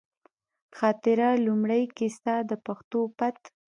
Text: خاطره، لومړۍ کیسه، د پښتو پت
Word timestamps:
خاطره، 0.77 1.29
لومړۍ 1.45 1.83
کیسه، 1.97 2.35
د 2.49 2.51
پښتو 2.65 2.99
پت 3.17 3.37